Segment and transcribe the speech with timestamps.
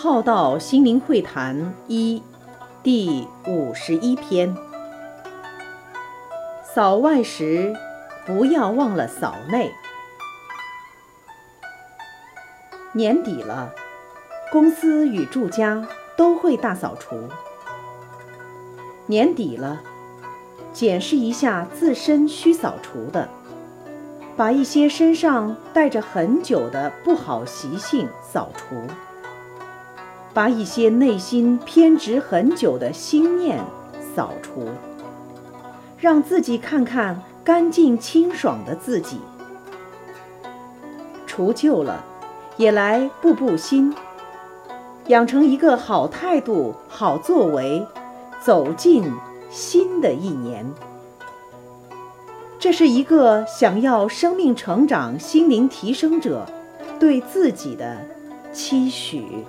[0.00, 2.22] 浩道心灵会谈一
[2.84, 4.56] 第五十一篇：
[6.62, 7.74] 扫外时，
[8.24, 9.72] 不要忘了扫内。
[12.92, 13.72] 年底了，
[14.52, 15.84] 公司与住家
[16.16, 17.28] 都会大扫除。
[19.06, 19.80] 年底了，
[20.72, 23.28] 检视一下自身需扫除的，
[24.36, 28.76] 把一些身上带着很久的不好习性扫除。
[30.38, 33.58] 把一些内心偏执很久的心念
[34.14, 34.68] 扫除，
[35.98, 39.18] 让自己看看干净清爽的自己。
[41.26, 42.04] 除旧了，
[42.56, 43.92] 也来步步新，
[45.08, 47.84] 养成一个好态度、好作为，
[48.40, 49.12] 走进
[49.50, 50.64] 新的一年。
[52.60, 56.46] 这是一个想要生命成长、心灵提升者
[57.00, 57.96] 对自己的
[58.52, 59.44] 期许。